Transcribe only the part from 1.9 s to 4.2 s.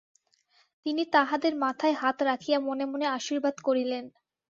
হাত রাখিয়া মনে মনে আশীর্বাদ করিলেন।